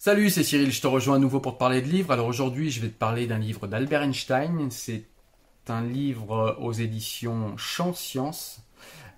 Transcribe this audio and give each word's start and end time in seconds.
Salut, 0.00 0.30
c'est 0.30 0.44
Cyril, 0.44 0.70
je 0.70 0.80
te 0.80 0.86
rejoins 0.86 1.16
à 1.16 1.18
nouveau 1.18 1.40
pour 1.40 1.54
te 1.54 1.58
parler 1.58 1.82
de 1.82 1.88
livres. 1.88 2.12
Alors 2.12 2.28
aujourd'hui, 2.28 2.70
je 2.70 2.80
vais 2.80 2.88
te 2.88 2.96
parler 2.96 3.26
d'un 3.26 3.40
livre 3.40 3.66
d'Albert 3.66 4.04
Einstein. 4.04 4.70
C'est 4.70 5.08
un 5.66 5.82
livre 5.82 6.56
aux 6.60 6.72
éditions 6.72 7.56
Champ 7.56 7.92
Science. 7.92 8.60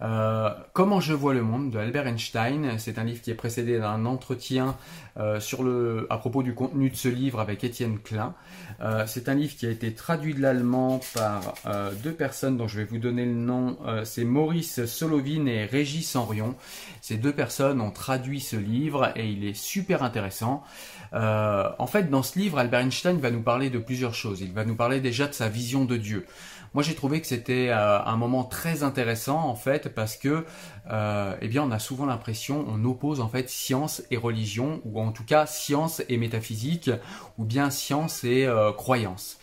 Euh, 0.03 0.51
Comment 0.73 1.01
je 1.01 1.13
vois 1.13 1.35
le 1.35 1.43
monde 1.43 1.71
de 1.71 1.79
Albert 1.79 2.07
Einstein. 2.07 2.79
C'est 2.79 2.99
un 2.99 3.05
livre 3.05 3.21
qui 3.21 3.31
est 3.31 3.35
précédé 3.35 3.79
d'un 3.79 4.07
entretien 4.07 4.77
euh, 5.19 5.41
sur 5.41 5.63
le, 5.63 6.07
à 6.11 6.17
propos 6.17 6.43
du 6.43 6.55
contenu 6.55 6.91
de 6.91 6.97
ce 6.97 7.09
livre 7.09 7.41
avec 7.41 7.65
Étienne 7.65 7.99
Klein. 7.99 8.35
Euh, 8.81 9.05
c'est 9.07 9.29
un 9.29 9.35
livre 9.35 9.55
qui 9.57 9.67
a 9.67 9.71
été 9.71 9.93
traduit 9.93 10.35
de 10.35 10.41
l'allemand 10.41 11.01
par 11.15 11.55
deux 12.03 12.13
personnes 12.13 12.57
dont 12.57 12.69
je 12.69 12.79
vais 12.79 12.85
vous 12.85 12.99
donner 12.99 13.25
le 13.25 13.35
nom. 13.35 13.77
C'est 14.05 14.25
Maurice 14.25 14.87
Solovine 14.87 15.49
et 15.49 15.65
Régis 15.65 16.17
Henrion. 16.17 16.55
Ces 17.01 17.17
deux 17.17 17.33
personnes 17.33 17.81
ont 17.81 17.91
traduit 17.91 18.41
ce 18.41 18.57
livre 18.57 19.13
et 19.17 19.29
il 19.29 19.45
est 19.45 19.55
super 19.55 20.03
intéressant. 20.03 20.63
en 21.13 21.87
fait, 21.87 22.11
dans 22.11 22.23
ce 22.23 22.39
livre, 22.39 22.59
Albert 22.59 22.81
Einstein 22.81 23.19
va 23.19 23.31
nous 23.31 23.43
parler 23.43 23.71
de 23.71 23.79
plusieurs 23.79 24.15
choses. 24.15 24.41
Il 24.41 24.53
va 24.53 24.65
nous 24.65 24.77
parler 24.77 25.01
déjà 25.01 25.27
de 25.27 25.35
sa 25.35 25.49
vision 25.49 25.85
de 25.85 25.97
Dieu. 25.97 26.27
Moi, 26.73 26.85
j'ai 26.85 26.95
trouvé 26.95 27.21
que 27.21 27.27
c'était 27.27 27.69
euh, 27.71 28.01
un 28.05 28.17
moment 28.17 28.45
très 28.45 28.85
intéressant 28.85 29.41
en 29.41 29.57
fait 29.57 29.93
parce 29.93 30.17
que, 30.17 30.45
euh, 30.89 31.37
eh 31.41 31.49
bien, 31.49 31.65
on 31.65 31.73
a 31.73 31.81
souvent 31.81 32.07
l'impression, 32.07 32.65
on 32.69 32.85
oppose 32.85 33.21
en 33.21 33.29
fait 33.29 33.49
science 33.51 34.03
et 34.13 34.17
religion, 34.17 34.81
ou 34.85 35.01
en 35.01 35.11
tout 35.11 35.25
cas 35.25 35.47
science 35.47 36.01
et 36.09 36.17
métaphysique, 36.17 36.91
ou 37.39 37.45
bien 37.45 37.71
science 37.71 38.23
et 38.23 38.47
euh, 38.47 38.73
croyance. 38.73 39.41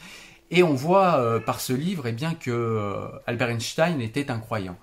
Et 0.52 0.63
on 0.63 0.73
voit 0.73 1.41
par 1.45 1.59
ce 1.59 1.73
livre, 1.73 2.08
eh 2.08 2.13
bien, 2.13 2.34
que 2.34 3.09
Albert 3.28 3.50
Einstein 3.50 4.00
était 4.00 4.31
un 4.31 4.39
croyant. 4.39 4.78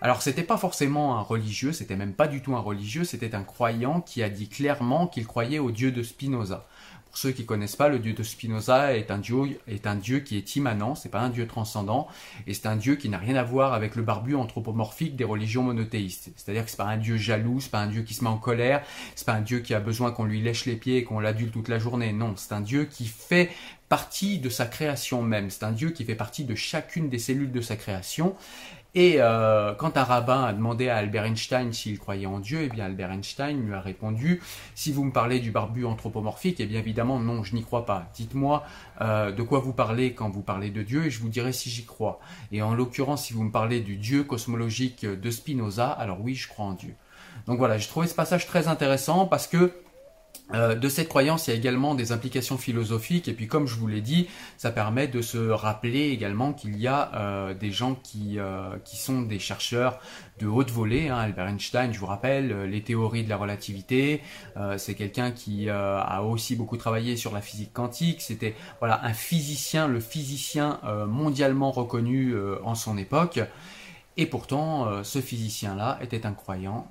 Alors 0.00 0.22
c'était 0.22 0.44
pas 0.44 0.56
forcément 0.56 1.18
un 1.18 1.22
religieux, 1.22 1.72
c'était 1.72 1.96
même 1.96 2.12
pas 2.12 2.28
du 2.28 2.40
tout 2.40 2.54
un 2.54 2.60
religieux, 2.60 3.02
c'était 3.02 3.34
un 3.34 3.42
croyant 3.42 4.00
qui 4.00 4.22
a 4.22 4.28
dit 4.28 4.48
clairement 4.48 5.08
qu'il 5.08 5.26
croyait 5.26 5.58
au 5.58 5.72
Dieu 5.72 5.90
de 5.90 6.04
Spinoza. 6.04 6.68
Pour 7.08 7.16
ceux 7.16 7.32
qui 7.32 7.46
connaissent 7.46 7.76
pas, 7.76 7.88
le 7.88 7.98
dieu 7.98 8.12
de 8.12 8.22
Spinoza 8.22 8.96
est 8.96 9.10
un 9.10 9.18
dieu, 9.18 9.58
est 9.66 9.86
un 9.86 9.96
dieu 9.96 10.20
qui 10.20 10.36
est 10.36 10.56
immanent, 10.56 10.94
c'est 10.94 11.08
pas 11.08 11.20
un 11.20 11.30
dieu 11.30 11.46
transcendant, 11.46 12.06
et 12.46 12.54
c'est 12.54 12.66
un 12.66 12.76
dieu 12.76 12.96
qui 12.96 13.08
n'a 13.08 13.18
rien 13.18 13.36
à 13.36 13.42
voir 13.42 13.72
avec 13.72 13.96
le 13.96 14.02
barbu 14.02 14.34
anthropomorphique 14.34 15.16
des 15.16 15.24
religions 15.24 15.62
monothéistes. 15.62 16.30
C'est-à-dire 16.36 16.64
que 16.64 16.70
c'est 16.70 16.76
pas 16.76 16.84
un 16.84 16.98
dieu 16.98 17.16
jaloux, 17.16 17.60
c'est 17.60 17.70
pas 17.70 17.80
un 17.80 17.86
dieu 17.86 18.02
qui 18.02 18.14
se 18.14 18.22
met 18.22 18.30
en 18.30 18.36
colère, 18.36 18.82
c'est 19.14 19.26
pas 19.26 19.32
un 19.32 19.40
dieu 19.40 19.60
qui 19.60 19.74
a 19.74 19.80
besoin 19.80 20.10
qu'on 20.10 20.24
lui 20.24 20.40
lèche 20.40 20.66
les 20.66 20.76
pieds 20.76 20.98
et 20.98 21.04
qu'on 21.04 21.20
l'adule 21.20 21.50
toute 21.50 21.68
la 21.68 21.78
journée. 21.78 22.12
Non, 22.12 22.34
c'est 22.36 22.52
un 22.52 22.60
dieu 22.60 22.84
qui 22.84 23.06
fait 23.06 23.50
partie 23.88 24.38
de 24.38 24.48
sa 24.48 24.66
création 24.66 25.22
même. 25.22 25.50
C'est 25.50 25.64
un 25.64 25.72
dieu 25.72 25.90
qui 25.90 26.04
fait 26.04 26.14
partie 26.14 26.44
de 26.44 26.54
chacune 26.54 27.08
des 27.08 27.18
cellules 27.18 27.52
de 27.52 27.60
sa 27.60 27.76
création 27.76 28.34
et 28.94 29.16
euh, 29.18 29.74
quand 29.74 29.98
un 29.98 30.04
rabbin 30.04 30.44
a 30.44 30.52
demandé 30.52 30.88
à 30.88 30.96
Albert 30.96 31.24
Einstein 31.24 31.72
s'il 31.72 31.98
croyait 31.98 32.26
en 32.26 32.40
Dieu, 32.40 32.62
eh 32.62 32.68
bien 32.68 32.86
Albert 32.86 33.12
Einstein 33.12 33.60
lui 33.64 33.74
a 33.74 33.80
répondu 33.80 34.40
si 34.74 34.92
vous 34.92 35.04
me 35.04 35.12
parlez 35.12 35.40
du 35.40 35.50
barbu 35.50 35.84
anthropomorphique, 35.84 36.58
eh 36.58 36.66
bien 36.66 36.80
évidemment 36.80 37.20
non, 37.20 37.44
je 37.44 37.54
n'y 37.54 37.62
crois 37.62 37.84
pas. 37.84 38.10
Dites-moi 38.14 38.64
euh, 39.02 39.30
de 39.30 39.42
quoi 39.42 39.60
vous 39.60 39.74
parlez 39.74 40.14
quand 40.14 40.30
vous 40.30 40.40
parlez 40.40 40.70
de 40.70 40.82
Dieu 40.82 41.04
et 41.04 41.10
je 41.10 41.20
vous 41.20 41.28
dirai 41.28 41.52
si 41.52 41.68
j'y 41.68 41.84
crois. 41.84 42.18
Et 42.50 42.62
en 42.62 42.74
l'occurrence, 42.74 43.26
si 43.26 43.34
vous 43.34 43.44
me 43.44 43.52
parlez 43.52 43.80
du 43.80 43.96
Dieu 43.96 44.24
cosmologique 44.24 45.04
de 45.04 45.30
Spinoza, 45.30 45.90
alors 45.90 46.20
oui, 46.22 46.34
je 46.34 46.48
crois 46.48 46.64
en 46.64 46.72
Dieu. 46.72 46.94
Donc 47.46 47.58
voilà, 47.58 47.76
j'ai 47.76 47.88
trouvé 47.88 48.06
ce 48.06 48.14
passage 48.14 48.46
très 48.46 48.68
intéressant 48.68 49.26
parce 49.26 49.46
que 49.46 49.72
euh, 50.54 50.74
de 50.74 50.88
cette 50.88 51.08
croyance, 51.08 51.46
il 51.46 51.50
y 51.50 51.52
a 51.54 51.56
également 51.56 51.94
des 51.94 52.12
implications 52.12 52.56
philosophiques, 52.56 53.28
et 53.28 53.34
puis 53.34 53.46
comme 53.46 53.66
je 53.66 53.74
vous 53.74 53.86
l'ai 53.86 54.00
dit, 54.00 54.28
ça 54.56 54.70
permet 54.70 55.06
de 55.06 55.20
se 55.20 55.38
rappeler 55.38 56.08
également 56.08 56.52
qu'il 56.52 56.78
y 56.78 56.86
a 56.86 57.12
euh, 57.14 57.54
des 57.54 57.70
gens 57.70 57.94
qui, 57.94 58.38
euh, 58.38 58.76
qui 58.84 58.96
sont 58.96 59.22
des 59.22 59.38
chercheurs 59.38 60.00
de 60.40 60.46
haute 60.46 60.70
volée. 60.70 61.08
Hein. 61.08 61.18
Albert 61.18 61.48
Einstein, 61.48 61.92
je 61.92 61.98
vous 61.98 62.06
rappelle, 62.06 62.62
les 62.64 62.82
théories 62.82 63.24
de 63.24 63.28
la 63.28 63.36
relativité, 63.36 64.22
c'est 64.76 64.94
quelqu'un 64.94 65.32
qui 65.32 65.68
a 65.68 66.22
aussi 66.22 66.54
beaucoup 66.54 66.76
travaillé 66.76 67.16
sur 67.16 67.34
la 67.34 67.40
physique 67.40 67.72
quantique. 67.72 68.22
C'était 68.22 68.54
voilà 68.78 69.04
un 69.04 69.12
physicien, 69.12 69.88
le 69.88 69.98
physicien 69.98 70.78
mondialement 71.08 71.72
reconnu 71.72 72.36
en 72.62 72.76
son 72.76 72.96
époque. 72.98 73.40
Et 74.16 74.26
pourtant, 74.26 75.02
ce 75.02 75.20
physicien-là 75.20 75.98
était 76.02 76.24
un 76.24 76.32
croyant 76.32 76.88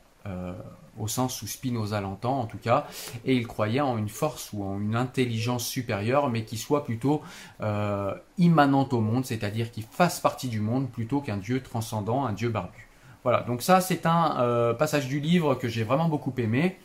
au 0.99 1.07
sens 1.07 1.41
où 1.41 1.47
Spinoza 1.47 2.01
l'entend 2.01 2.39
en 2.39 2.45
tout 2.45 2.57
cas, 2.57 2.87
et 3.25 3.35
il 3.35 3.47
croyait 3.47 3.81
en 3.81 3.97
une 3.97 4.09
force 4.09 4.51
ou 4.53 4.63
en 4.63 4.79
une 4.79 4.95
intelligence 4.95 5.65
supérieure, 5.65 6.29
mais 6.29 6.43
qui 6.43 6.57
soit 6.57 6.83
plutôt 6.83 7.21
euh, 7.61 8.13
immanente 8.37 8.93
au 8.93 9.01
monde, 9.01 9.25
c'est-à-dire 9.25 9.71
qui 9.71 9.81
fasse 9.81 10.19
partie 10.19 10.47
du 10.47 10.59
monde 10.59 10.89
plutôt 10.89 11.21
qu'un 11.21 11.37
dieu 11.37 11.61
transcendant, 11.61 12.25
un 12.25 12.33
dieu 12.33 12.49
barbu. 12.49 12.87
Voilà, 13.23 13.41
donc 13.41 13.61
ça 13.61 13.81
c'est 13.81 14.05
un 14.05 14.39
euh, 14.39 14.73
passage 14.73 15.07
du 15.07 15.19
livre 15.19 15.55
que 15.55 15.67
j'ai 15.67 15.83
vraiment 15.83 16.09
beaucoup 16.09 16.33
aimé. 16.37 16.77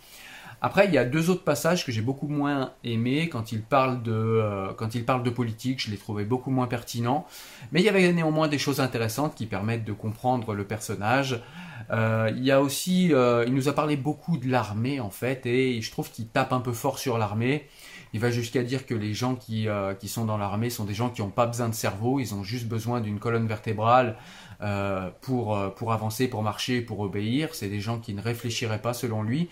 Après, 0.64 0.86
il 0.86 0.94
y 0.94 0.98
a 0.98 1.04
deux 1.04 1.28
autres 1.28 1.42
passages 1.42 1.84
que 1.84 1.90
j'ai 1.90 2.02
beaucoup 2.02 2.28
moins 2.28 2.70
aimés 2.84 3.28
quand 3.28 3.50
il 3.50 3.62
parle 3.62 4.00
de 4.00 4.12
euh, 4.12 4.72
quand 4.74 4.94
il 4.94 5.04
parle 5.04 5.24
de 5.24 5.30
politique. 5.30 5.82
Je 5.82 5.90
les 5.90 5.96
trouvais 5.96 6.24
beaucoup 6.24 6.52
moins 6.52 6.68
pertinents, 6.68 7.26
mais 7.72 7.80
il 7.80 7.84
y 7.84 7.88
avait 7.88 8.12
néanmoins 8.12 8.46
des 8.46 8.58
choses 8.58 8.80
intéressantes 8.80 9.34
qui 9.34 9.46
permettent 9.46 9.84
de 9.84 9.92
comprendre 9.92 10.54
le 10.54 10.64
personnage. 10.64 11.42
Euh, 11.90 12.30
il 12.36 12.44
y 12.44 12.50
a 12.50 12.60
aussi, 12.60 13.12
euh, 13.12 13.44
il 13.46 13.54
nous 13.54 13.68
a 13.68 13.72
parlé 13.72 13.96
beaucoup 13.96 14.36
de 14.38 14.48
l'armée 14.48 15.00
en 15.00 15.10
fait, 15.10 15.46
et 15.46 15.80
je 15.80 15.90
trouve 15.90 16.10
qu'il 16.10 16.28
tape 16.28 16.52
un 16.52 16.60
peu 16.60 16.72
fort 16.72 16.98
sur 16.98 17.18
l'armée. 17.18 17.68
Il 18.14 18.20
va 18.20 18.30
jusqu'à 18.30 18.62
dire 18.62 18.84
que 18.86 18.94
les 18.94 19.14
gens 19.14 19.34
qui, 19.34 19.68
euh, 19.68 19.94
qui 19.94 20.08
sont 20.08 20.26
dans 20.26 20.36
l'armée 20.36 20.68
sont 20.68 20.84
des 20.84 20.94
gens 20.94 21.08
qui 21.08 21.22
n'ont 21.22 21.30
pas 21.30 21.46
besoin 21.46 21.68
de 21.68 21.74
cerveau, 21.74 22.20
ils 22.20 22.34
ont 22.34 22.42
juste 22.42 22.66
besoin 22.66 23.00
d'une 23.00 23.18
colonne 23.18 23.46
vertébrale 23.46 24.16
euh, 24.60 25.10
pour, 25.22 25.56
euh, 25.56 25.70
pour 25.70 25.92
avancer, 25.92 26.28
pour 26.28 26.42
marcher, 26.42 26.82
pour 26.82 27.00
obéir. 27.00 27.54
C'est 27.54 27.68
des 27.68 27.80
gens 27.80 27.98
qui 27.98 28.12
ne 28.12 28.20
réfléchiraient 28.20 28.82
pas 28.82 28.92
selon 28.92 29.22
lui. 29.22 29.48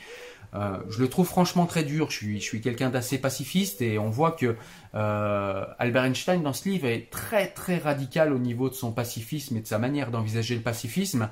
Je 0.53 0.99
le 0.99 1.09
trouve 1.09 1.28
franchement 1.28 1.65
très 1.66 1.84
dur. 1.84 2.10
Je 2.10 2.16
suis, 2.16 2.41
je 2.41 2.44
suis 2.44 2.60
quelqu'un 2.60 2.91
d'assez 2.91 3.19
pacifiste 3.19 3.82
et 3.82 4.00
on 4.00 4.10
voit 4.10 4.32
que 4.32 4.56
Albert 4.93 6.06
Einstein 6.06 6.43
dans 6.43 6.53
ce 6.53 6.69
livre 6.69 6.88
est 6.88 7.09
très 7.09 7.47
très 7.47 7.78
radical 7.78 8.32
au 8.32 8.38
niveau 8.41 8.69
de 8.69 8.75
son 8.75 8.91
pacifisme 8.91 9.59
et 9.59 9.60
de 9.60 9.69
sa 9.69 9.78
manière 9.78 10.10
d'envisager 10.10 10.56
le 10.56 10.62
pacifisme. 10.62 11.28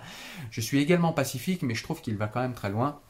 Je 0.52 0.60
suis 0.60 0.80
également 0.80 1.12
pacifique, 1.12 1.62
mais 1.62 1.74
je 1.74 1.82
trouve 1.82 2.00
qu'il 2.00 2.16
va 2.16 2.28
quand 2.28 2.40
même 2.40 2.54
très 2.54 2.70
loin. 2.70 3.00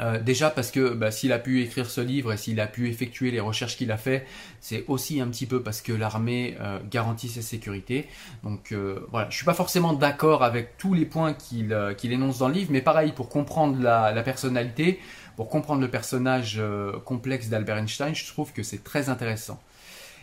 Euh, 0.00 0.18
déjà 0.18 0.50
parce 0.50 0.70
que 0.70 0.94
bah, 0.94 1.10
s'il 1.10 1.32
a 1.32 1.38
pu 1.38 1.62
écrire 1.62 1.90
ce 1.90 2.00
livre 2.00 2.32
et 2.32 2.36
s'il 2.36 2.60
a 2.60 2.66
pu 2.66 2.88
effectuer 2.88 3.30
les 3.30 3.40
recherches 3.40 3.76
qu'il 3.76 3.90
a 3.92 3.98
fait, 3.98 4.26
c'est 4.60 4.84
aussi 4.88 5.20
un 5.20 5.28
petit 5.28 5.46
peu 5.46 5.62
parce 5.62 5.82
que 5.82 5.92
l'armée 5.92 6.56
euh, 6.60 6.78
garantit 6.90 7.28
sa 7.28 7.42
sécurité. 7.42 8.06
Donc 8.42 8.72
euh, 8.72 9.06
voilà, 9.10 9.28
je 9.28 9.36
suis 9.36 9.44
pas 9.44 9.54
forcément 9.54 9.92
d'accord 9.92 10.44
avec 10.44 10.78
tous 10.78 10.94
les 10.94 11.04
points 11.04 11.34
qu'il 11.34 11.72
euh, 11.72 11.94
énonce 12.02 12.38
dans 12.38 12.48
le 12.48 12.54
livre, 12.54 12.70
mais 12.72 12.80
pareil 12.80 13.12
pour 13.12 13.28
comprendre 13.28 13.80
la, 13.80 14.22
personnalité, 14.22 15.00
pour 15.36 15.48
comprendre 15.48 15.80
le 15.80 15.88
personnage 15.88 16.60
complexe 17.04 17.48
d'Albert 17.48 17.78
Einstein, 17.78 18.14
je 18.14 18.26
trouve 18.26 18.52
que 18.52 18.62
c'est 18.62 18.84
très 18.84 19.08
intéressant. 19.08 19.60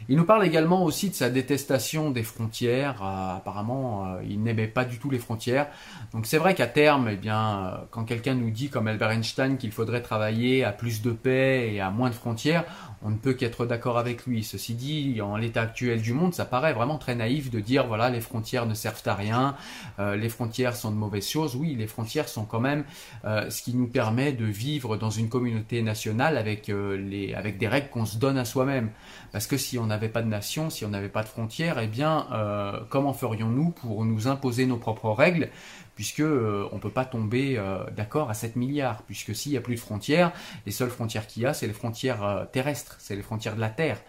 Il 0.08 0.18
nous 0.18 0.24
parle 0.24 0.46
également 0.46 0.84
aussi 0.84 1.10
de 1.10 1.16
sa 1.16 1.30
détestation 1.30 2.10
des 2.12 2.24
frontières. 2.24 3.04
Euh, 3.04 3.38
apparemment, 3.38 4.06
euh, 4.06 4.22
il 4.28 4.42
n'aimait 4.42 4.68
pas 4.68 4.86
du 4.86 4.98
tout 4.98 5.10
les 5.10 5.20
frontières. 5.20 5.68
Donc 6.14 6.26
c'est 6.26 6.38
vrai 6.38 6.56
qu'à 6.56 6.68
terme, 6.68 7.10
eh 7.12 7.16
bien, 7.16 7.60
euh, 7.60 7.78
quand 7.92 8.06
quelqu'un 8.06 8.36
nous 8.36 8.50
dit, 8.50 8.70
comme 8.70 8.88
Albert 8.88 9.12
Einstein, 9.12 9.58
qu'il 9.58 9.72
faudrait 9.72 10.02
travailler 10.02 10.64
à 10.64 10.72
plus 10.72 11.02
de 11.02 11.12
paix 11.12 11.74
et 11.74 11.82
à 11.82 11.92
moins 11.92 12.10
de 12.10 12.16
frontières, 12.16 12.64
on 13.02 13.10
ne 13.10 13.18
peut 13.18 13.34
qu'être 13.34 13.66
d'accord 13.66 13.98
avec 13.98 14.26
lui. 14.26 14.44
Ceci 14.44 14.74
dit, 14.74 15.22
en 15.22 15.38
l'état 15.38 15.62
actuel 15.62 16.02
du 16.02 16.14
monde, 16.14 16.34
ça 16.34 16.46
paraît 16.46 16.74
vraiment 16.74 16.98
très 16.98 17.16
naïf 17.16 17.50
de 17.50 17.60
dire, 17.60 17.88
voilà, 17.88 18.10
les 18.10 18.22
frontières 18.22 18.66
ne 18.66 18.74
servent 18.74 19.02
à 19.06 19.16
rien, 19.16 19.56
les 19.98 20.28
frontières 20.28 20.76
sont 20.76 20.92
de 20.92 20.98
mauvaises 20.98 21.30
choses. 21.30 21.56
Oui, 21.56 21.76
les 21.76 21.88
frontières 21.88 22.28
sont 22.28 22.44
quand 22.44 22.60
même 22.60 22.84
ce 23.24 23.62
qui 23.62 23.74
nous 23.74 23.88
permet 23.88 24.34
de 24.34 24.44
vivre 24.44 24.98
dans 24.98 25.12
une 25.12 25.30
communauté 25.30 25.82
nationale 25.82 26.38
avec, 26.38 26.68
les, 26.68 27.34
avec 27.36 27.58
des 27.58 27.70
règles 27.70 27.88
qu'on 27.88 28.06
se 28.06 28.18
donne 28.18 28.38
à 28.38 28.44
soi-même. 28.44 28.90
Parce 29.32 29.48
que 29.48 29.56
si 29.56 29.78
on 29.78 29.89
n'avait 29.90 30.10
pas 30.10 30.22
de 30.22 30.28
nation, 30.28 30.70
si 30.70 30.86
on 30.86 30.90
n'avait 30.90 31.10
pas 31.10 31.24
de 31.24 31.28
frontières, 31.28 31.80
eh 31.80 31.88
bien, 31.88 32.28
euh, 32.32 32.80
comment 32.90 33.14
ferions-nous 33.14 33.72
pour 33.72 34.06
nous 34.06 34.28
imposer 34.28 34.66
nos 34.66 34.78
propres 34.78 35.12
règles 35.12 35.50
puisque 35.96 36.22
euh, 36.22 36.66
on 36.72 36.80
peut 36.80 36.90
pas 36.90 37.04
tomber 37.04 37.58
euh, 37.58 37.84
d'accord 37.94 38.30
à 38.30 38.34
7 38.34 38.56
milliards, 38.56 39.02
puisque 39.04 39.36
s'il 39.36 39.52
y 39.52 39.58
a 39.58 39.62
plus 39.62 39.76
de 39.76 39.82
frontières, 39.82 40.32
les 40.66 40.72
seules 40.72 40.90
frontières 40.90 41.28
qu'il 41.28 41.44
y 41.44 41.46
a, 41.46 41.54
c'est 41.54 41.68
les 41.68 41.74
frontières 41.74 42.48
terrestres, 42.54 42.96
c'est 43.00 43.18
les 43.18 43.22
frontières 43.22 43.54
de 43.54 43.60
la 43.60 43.68
Terre. 43.68 44.02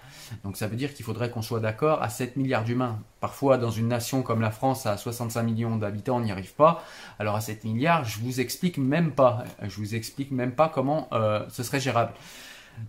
Donc 0.44 0.56
ça 0.56 0.68
veut 0.68 0.76
dire 0.76 0.94
qu'il 0.94 1.04
faudrait 1.04 1.30
qu'on 1.30 1.42
soit 1.42 1.58
d'accord 1.58 2.00
à 2.00 2.08
7 2.08 2.36
milliards 2.36 2.62
d'humains. 2.62 3.00
Parfois, 3.18 3.58
dans 3.58 3.72
une 3.72 3.88
nation 3.88 4.22
comme 4.22 4.40
la 4.40 4.52
France, 4.52 4.86
à 4.86 4.96
65 4.96 5.42
millions 5.42 5.76
d'habitants, 5.76 6.18
on 6.18 6.20
n'y 6.20 6.30
arrive 6.30 6.54
pas. 6.54 6.84
Alors 7.18 7.34
à 7.34 7.40
7 7.40 7.64
milliards, 7.64 8.04
je 8.04 8.20
vous 8.20 8.38
explique 8.38 8.78
même 8.78 9.10
pas, 9.10 9.42
je 9.60 9.74
vous 9.74 9.96
explique 9.96 10.30
même 10.30 10.52
pas 10.52 10.68
comment 10.68 11.08
ce 11.48 11.64
serait 11.64 11.80
gérable. 11.80 12.12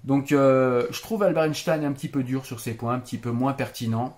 Donc 0.03 0.31
euh, 0.31 0.87
je 0.91 1.01
trouve 1.01 1.23
Albert 1.23 1.43
Einstein 1.43 1.83
un 1.83 1.91
petit 1.91 2.07
peu 2.07 2.23
dur 2.23 2.45
sur 2.45 2.59
ces 2.59 2.73
points, 2.73 2.93
un 2.93 2.99
petit 2.99 3.17
peu 3.17 3.31
moins 3.31 3.53
pertinent 3.53 4.17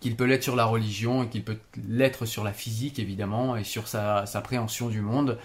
qu'il 0.00 0.14
peut 0.14 0.24
l'être 0.24 0.42
sur 0.42 0.54
la 0.54 0.64
religion 0.64 1.24
et 1.24 1.28
qu'il 1.28 1.42
peut 1.42 1.58
l'être 1.88 2.24
sur 2.24 2.44
la 2.44 2.52
physique 2.52 2.98
évidemment 2.98 3.56
et 3.56 3.64
sur 3.64 3.88
sa, 3.88 4.24
préhension 4.44 4.88
du 4.88 5.00
monde. 5.00 5.38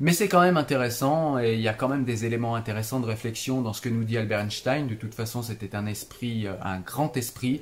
Mais 0.00 0.12
c'est 0.12 0.28
quand 0.28 0.40
même 0.40 0.56
intéressant 0.56 1.38
et 1.38 1.54
il 1.54 1.60
y 1.60 1.68
a 1.68 1.74
quand 1.74 1.88
même 1.88 2.04
des 2.04 2.24
éléments 2.24 2.54
intéressants 2.54 3.00
de 3.00 3.06
réflexion 3.06 3.60
dans 3.60 3.72
ce 3.72 3.80
que 3.82 3.88
nous 3.88 4.04
dit 4.04 4.16
Albert 4.16 4.40
Einstein. 4.40 4.86
De 4.86 4.94
toute 4.94 5.14
façon, 5.14 5.42
c'était 5.42 5.76
un 5.76 5.86
esprit, 5.86 6.46
euh, 6.46 6.54
un 6.62 6.80
grand 6.80 7.16
esprit. 7.16 7.60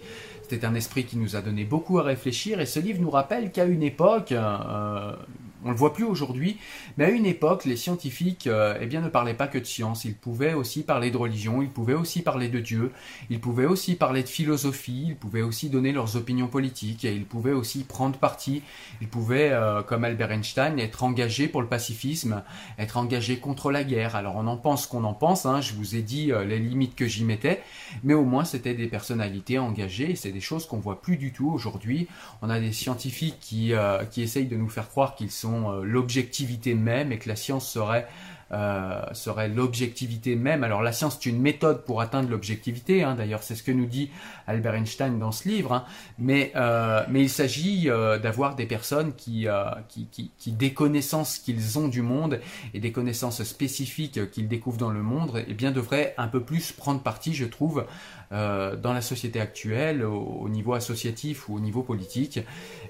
C'était 0.49 0.65
un 0.65 0.75
esprit 0.77 1.05
qui 1.05 1.17
nous 1.17 1.35
a 1.35 1.43
donné 1.43 1.65
beaucoup 1.65 1.99
à 1.99 2.05
réfléchir 2.05 2.61
et 2.61 2.67
ce 2.67 2.79
livre 2.79 3.01
nous 3.01 3.11
rappelle 3.11 3.51
qu'à 3.51 3.65
une 3.65 3.83
époque, 3.83 4.31
euh, 4.31 5.17
on 5.65 5.71
le 5.71 5.77
voit 5.77 5.93
plus 5.93 6.05
aujourd'hui, 6.05 6.59
mais 6.97 7.07
à 7.07 7.11
une 7.11 7.27
époque, 7.27 7.65
les 7.65 7.77
scientifiques 7.77 8.47
euh, 8.47 8.79
eh 8.81 8.87
bien, 8.87 9.01
ne 9.01 9.09
parlaient 9.09 9.35
pas 9.35 9.49
que 9.49 9.59
de 9.59 9.65
science, 9.65 10.05
ils 10.05 10.15
pouvaient 10.15 10.55
aussi 10.55 10.83
parler 10.83 11.11
de 11.11 11.17
religion, 11.17 11.63
ils 11.63 11.71
pouvaient 11.71 11.95
aussi 11.95 12.23
parler 12.23 12.49
de 12.49 12.61
Dieu, 12.61 12.93
ils 13.31 13.41
pouvaient 13.41 13.67
aussi 13.67 13.97
parler 13.97 14.23
de 14.23 14.29
philosophie, 14.29 15.07
ils 15.09 15.17
pouvaient 15.17 15.43
aussi 15.43 15.71
donner 15.71 15.93
leurs 15.93 16.17
opinions 16.17 16.49
politiques, 16.49 17.05
et 17.05 17.15
ils 17.15 17.25
pouvaient 17.25 17.53
aussi 17.53 17.85
prendre 17.85 18.19
parti, 18.19 18.63
ils 19.01 19.09
pouvaient, 19.09 19.51
euh, 19.53 19.83
comme 19.83 20.05
Albert 20.05 20.33
Einstein, 20.33 20.79
être 20.79 21.03
engagés 21.03 21.49
pour 21.49 21.63
le 21.63 21.69
pacifisme, 21.69 22.43
être 22.79 22.97
engagés 22.97 23.39
contre 23.39 23.71
la 23.71 23.85
guerre. 23.85 24.15
Alors 24.17 24.37
on 24.37 24.47
en 24.47 24.57
pense 24.57 24.87
qu'on 24.87 25.05
en 25.05 25.15
pense, 25.15 25.47
hein, 25.47 25.61
je 25.61 25.75
vous 25.75 25.97
ai 25.97 26.03
dit 26.03 26.33
euh, 26.33 26.45
les 26.45 26.59
limites 26.59 26.95
que 26.95 27.07
j'y 27.07 27.25
mettais, 27.25 27.63
mais 28.05 28.15
au 28.15 28.25
moins 28.25 28.45
c'était 28.45 28.75
des 28.75 28.89
personnalités 28.89 29.59
engagées, 29.59 30.13
et 30.13 30.17
c'est 30.17 30.33
des 30.33 30.41
choses 30.41 30.67
qu'on 30.67 30.79
voit 30.79 31.01
plus 31.01 31.17
du 31.17 31.33
tout 31.33 31.51
aujourd'hui. 31.51 32.09
On 32.43 32.51
a 32.51 32.61
des 32.61 32.73
scientifiques 32.73 33.39
qui, 33.41 33.73
qui 34.11 34.23
essayent 34.23 34.47
de 34.47 34.57
nous 34.57 34.69
faire 34.69 34.89
croire 34.89 35.15
qu'ils 35.15 35.31
sont 35.31 35.46
euh, 35.47 35.83
l'objectivité 35.85 36.75
même 36.75 37.13
et 37.13 37.19
que 37.19 37.29
la 37.29 37.37
science 37.37 37.69
serait 37.69 38.09
euh, 38.53 39.03
serait 39.13 39.49
l'objectivité 39.49 40.37
même. 40.37 40.63
Alors 40.63 40.83
la 40.83 40.93
science 40.93 41.17
est 41.17 41.27
une 41.27 41.41
méthode 41.41 41.85
pour 41.85 42.01
atteindre 42.01 42.31
l'objectivité, 42.31 43.03
hein. 43.03 43.15
d'ailleurs 43.15 43.43
c'est 43.43 43.55
ce 43.55 43.63
que 43.63 43.73
nous 43.73 43.87
dit 43.87 44.11
Albert 44.47 44.75
Einstein 44.75 45.19
dans 45.19 45.33
ce 45.33 45.49
livre, 45.49 45.73
hein. 45.73 45.85
mais, 46.19 46.53
euh, 46.55 47.05
mais 47.09 47.23
il 47.23 47.31
s'agit 47.31 47.87
d'avoir 48.23 48.55
des 48.55 48.67
personnes 48.67 49.15
qui, 49.15 49.47
qui, 49.89 50.07
qui, 50.07 50.31
qui, 50.39 50.53
des 50.53 50.73
connaissances 50.73 51.39
qu'ils 51.39 51.79
ont 51.79 51.89
du 51.89 52.03
monde 52.03 52.41
et 52.75 52.81
des 52.81 52.93
connaissances 52.93 53.43
spécifiques 53.43 54.31
qu'ils 54.31 54.49
découvrent 54.49 54.79
dans 54.79 54.91
le 54.91 55.03
monde, 55.03 55.43
eh 55.47 55.55
bien 55.55 55.73
devraient 55.73 56.15
un 56.17 56.29
peu 56.29 56.41
plus 56.41 56.73
prendre 56.73 57.01
parti, 57.01 57.35
je 57.35 57.47
trouve, 57.47 57.85
dans 58.31 58.93
la 58.93 59.01
société 59.01 59.41
actuelle, 59.41 60.05
au, 60.05 60.49
niveau 60.49 60.75
associatif 60.75 61.49
ou 61.49 61.57
au 61.57 61.61
niveau 61.61 61.83
politique, 61.83 62.41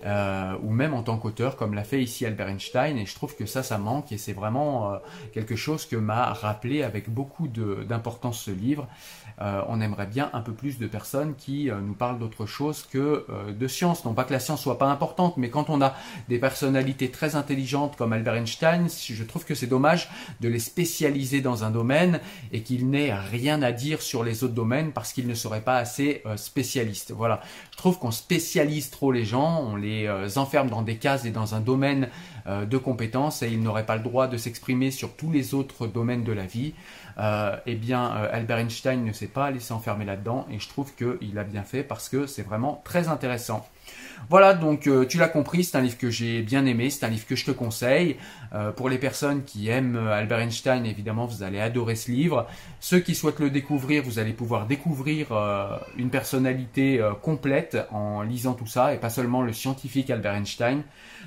ou 0.05 0.71
même 0.71 0.95
en 0.95 1.03
tant 1.03 1.17
qu'auteur, 1.19 1.57
comme 1.57 1.75
l'a 1.75 1.85
fait 1.85 2.03
ici 2.03 2.27
Albert 2.27 2.49
Einstein, 2.49 2.99
et 2.99 3.07
je 3.07 3.15
trouve 3.15 3.35
que 3.37 3.47
ça, 3.47 3.63
ça 3.63 3.79
manque, 3.79 4.13
et 4.13 4.19
c'est 4.19 4.33
vraiment 4.33 4.93
euh, 4.93 4.99
quelque 5.47 5.59
chose 5.59 5.87
que 5.87 5.97
m'a 5.97 6.33
rappelé 6.33 6.83
avec 6.83 7.11
beaucoup 7.11 7.49
d'importance 7.49 8.41
ce 8.41 8.51
livre. 8.51 8.87
Euh, 9.41 9.61
on 9.69 9.83
aimerait 9.83 10.07
bien 10.07 10.31
un 10.33 10.41
peu 10.41 10.53
plus 10.53 10.79
de 10.79 10.87
personnes 10.87 11.35
qui 11.37 11.69
euh, 11.69 11.79
nous 11.81 11.93
parlent 11.93 12.19
d'autre 12.19 12.47
chose 12.47 12.87
que 12.91 13.27
de 13.51 13.69
science. 13.69 14.05
Non 14.05 14.15
pas 14.15 14.25
que 14.25 14.33
la 14.33 14.41
science 14.41 14.63
soit 14.63 14.79
pas 14.79 14.87
importante, 14.87 15.37
mais 15.37 15.51
quand 15.51 15.69
on 15.69 15.83
a 15.83 15.95
des 16.29 16.39
personnalités 16.39 17.11
très 17.11 17.37
intelligentes 17.37 17.97
comme 17.97 18.13
Albert 18.13 18.35
Einstein, 18.35 18.89
je 18.89 19.25
trouve 19.25 19.45
que 19.45 19.55
c'est 19.55 19.67
dommage 19.67 20.09
de 20.41 20.49
les 20.49 20.59
spécialiser 20.59 21.41
dans 21.43 21.65
un 21.65 21.71
domaine 21.71 22.21
et 22.53 22.63
qu'ils 22.63 22.89
n'aient 22.89 23.13
rien 23.13 23.61
à 23.63 23.73
dire 23.73 24.01
sur 24.01 24.25
les 24.25 24.43
autres 24.43 24.55
domaines 24.55 24.93
parce 24.93 25.13
qu'ils 25.13 25.29
ne 25.29 25.35
seraient 25.35 25.61
pas 25.61 25.77
assez 25.77 26.23
spécialistes. 26.37 27.13
Voilà. 27.13 27.41
Je 27.73 27.77
trouve 27.77 27.99
qu'on 27.99 28.11
spécialise 28.11 28.91
trop 28.91 29.13
les 29.13 29.25
gens, 29.25 29.61
on 29.63 29.77
les 29.77 30.09
enferme 30.39 30.71
dans 30.71 30.83
des 30.83 30.97
cases 30.97 31.25
et 31.25 31.31
dans 31.31 31.55
un 31.55 31.61
domaine 31.61 32.09
euh, 32.49 32.65
de 32.65 32.79
compétences 32.79 33.43
et 33.43 33.49
il 33.49 33.61
n'aurait 33.61 33.87
pas 33.87 33.97
le 33.97 34.03
droit 34.03 34.29
de 34.29 34.37
s'exprimer 34.37 34.93
sur 34.93 35.17
tous 35.17 35.33
les 35.33 35.36
autres 35.55 35.87
domaines 35.87 36.25
de 36.25 36.33
la 36.33 36.47
vie, 36.47 36.75
euh, 37.19 37.57
eh 37.67 37.75
bien 37.75 38.15
euh, 38.17 38.29
Albert 38.33 38.59
Einstein 38.59 39.05
ne 39.05 39.13
s'est 39.13 39.27
pas 39.27 39.51
laissé 39.51 39.73
enfermer 39.73 40.05
là-dedans 40.05 40.47
et 40.51 40.59
je 40.59 40.69
trouve 40.69 40.95
qu'il 40.95 41.39
a 41.39 41.45
bien 41.45 41.63
fait 41.63 41.83
parce 41.83 42.09
que 42.09 42.27
c'est 42.27 42.43
vraiment 42.43 42.83
très 42.85 43.09
intéressant. 43.09 43.67
Voilà, 44.29 44.55
donc 44.55 44.89
tu 45.09 45.19
l'as 45.19 45.29
compris, 45.29 45.63
c'est 45.63 45.77
un 45.77 45.83
livre 45.83 45.99
que 45.99 46.11
j'ai 46.11 46.43
bien 46.43 46.67
aimé, 46.67 46.91
c'est 46.91 47.07
un 47.07 47.09
livre 47.09 47.27
que 47.27 47.37
je 47.37 47.45
te 47.45 47.53
conseille. 47.53 48.17
pour 48.75 48.89
les 48.89 48.99
personnes 48.99 49.45
qui 49.45 49.69
aiment 49.69 49.97
Albert 49.97 50.41
Einstein, 50.41 50.85
évidemment, 50.85 51.27
vous 51.27 51.45
allez 51.45 51.61
adorer 51.61 51.95
ce 51.95 52.11
livre. 52.11 52.49
Ceux 52.81 52.99
qui 52.99 53.15
souhaitent 53.15 53.39
le 53.39 53.51
découvrir, 53.51 54.03
vous 54.03 54.19
allez 54.19 54.33
pouvoir 54.33 54.67
découvrir 54.67 55.29
une 55.97 56.11
personnalité 56.11 57.01
complète 57.23 57.79
en 57.93 58.23
lisant 58.23 58.55
tout 58.55 58.67
ça, 58.67 58.95
et 58.95 58.97
pas 58.97 59.11
seulement 59.11 59.43
le 59.43 59.53
scientifique 59.53 60.11
Albert 60.11 60.35
Einstein. 60.35 60.83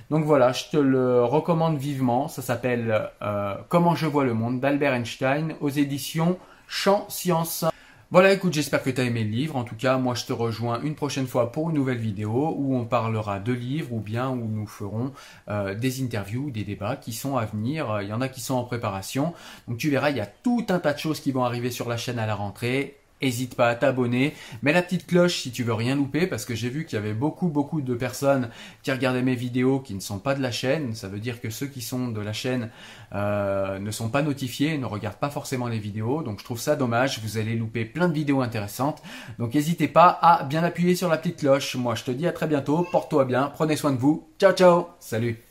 Donc 0.09 0.25
voilà, 0.25 0.51
je 0.53 0.65
te 0.71 0.77
le 0.77 1.23
recommande 1.23 1.77
vivement. 1.77 2.27
Ça 2.27 2.41
s'appelle 2.41 3.09
euh, 3.21 3.55
Comment 3.69 3.95
je 3.95 4.07
vois 4.07 4.23
le 4.23 4.33
monde 4.33 4.59
d'Albert 4.59 4.93
Einstein 4.93 5.55
aux 5.61 5.69
éditions 5.69 6.37
Champ 6.67 7.05
Science. 7.09 7.65
Voilà, 8.11 8.33
écoute, 8.33 8.53
j'espère 8.53 8.81
que 8.81 8.89
tu 8.89 8.99
as 8.99 9.03
aimé 9.03 9.23
le 9.23 9.29
livre. 9.29 9.55
En 9.55 9.63
tout 9.63 9.75
cas, 9.75 9.99
moi, 9.99 10.15
je 10.15 10.25
te 10.25 10.33
rejoins 10.33 10.81
une 10.81 10.95
prochaine 10.95 11.27
fois 11.27 11.51
pour 11.51 11.69
une 11.69 11.75
nouvelle 11.75 11.99
vidéo 11.99 12.55
où 12.57 12.75
on 12.75 12.85
parlera 12.85 13.39
de 13.39 13.53
livres 13.53 13.93
ou 13.93 13.99
bien 13.99 14.29
où 14.29 14.47
nous 14.47 14.65
ferons 14.65 15.13
euh, 15.47 15.75
des 15.75 16.01
interviews, 16.01 16.49
des 16.49 16.63
débats 16.63 16.95
qui 16.95 17.13
sont 17.13 17.37
à 17.37 17.45
venir. 17.45 18.01
Il 18.01 18.07
y 18.07 18.13
en 18.13 18.21
a 18.21 18.27
qui 18.27 18.41
sont 18.41 18.55
en 18.55 18.63
préparation. 18.63 19.35
Donc 19.67 19.77
tu 19.77 19.91
verras, 19.91 20.09
il 20.09 20.17
y 20.17 20.21
a 20.21 20.25
tout 20.25 20.65
un 20.69 20.79
tas 20.79 20.93
de 20.93 20.97
choses 20.97 21.19
qui 21.19 21.31
vont 21.31 21.43
arriver 21.43 21.69
sur 21.69 21.87
la 21.87 21.97
chaîne 21.97 22.17
à 22.17 22.25
la 22.25 22.33
rentrée. 22.33 22.98
N'hésite 23.21 23.55
pas 23.55 23.67
à 23.67 23.75
t'abonner, 23.75 24.33
mets 24.61 24.71
la 24.71 24.81
petite 24.81 25.05
cloche 25.05 25.41
si 25.41 25.51
tu 25.51 25.63
veux 25.63 25.73
rien 25.73 25.95
louper 25.95 26.25
parce 26.25 26.45
que 26.45 26.55
j'ai 26.55 26.69
vu 26.69 26.85
qu'il 26.85 26.95
y 26.95 26.99
avait 26.99 27.13
beaucoup 27.13 27.49
beaucoup 27.49 27.81
de 27.81 27.93
personnes 27.93 28.49
qui 28.81 28.91
regardaient 28.91 29.21
mes 29.21 29.35
vidéos 29.35 29.79
qui 29.79 29.93
ne 29.93 29.99
sont 29.99 30.19
pas 30.19 30.35
de 30.35 30.41
la 30.41 30.51
chaîne. 30.51 30.95
Ça 30.95 31.09
veut 31.09 31.19
dire 31.19 31.41
que 31.41 31.49
ceux 31.49 31.67
qui 31.67 31.81
sont 31.81 32.07
de 32.07 32.21
la 32.21 32.31
chaîne 32.31 32.69
euh, 33.13 33.77
ne 33.79 33.91
sont 33.91 34.09
pas 34.09 34.21
notifiés, 34.21 34.77
ne 34.77 34.85
regardent 34.85 35.17
pas 35.17 35.29
forcément 35.29 35.67
les 35.67 35.79
vidéos. 35.79 36.23
Donc 36.23 36.39
je 36.39 36.45
trouve 36.45 36.59
ça 36.59 36.75
dommage, 36.75 37.19
vous 37.21 37.37
allez 37.37 37.55
louper 37.55 37.85
plein 37.85 38.07
de 38.07 38.13
vidéos 38.13 38.41
intéressantes. 38.41 39.01
Donc 39.37 39.53
n'hésitez 39.53 39.87
pas 39.87 40.17
à 40.21 40.43
bien 40.43 40.63
appuyer 40.63 40.95
sur 40.95 41.09
la 41.09 41.17
petite 41.17 41.39
cloche. 41.39 41.75
Moi 41.75 41.95
je 41.95 42.05
te 42.05 42.11
dis 42.11 42.27
à 42.27 42.31
très 42.31 42.47
bientôt, 42.47 42.87
porte-toi 42.89 43.25
bien, 43.25 43.51
prenez 43.53 43.75
soin 43.75 43.91
de 43.91 43.97
vous. 43.97 44.29
Ciao 44.39 44.53
ciao, 44.53 44.87
salut 44.99 45.48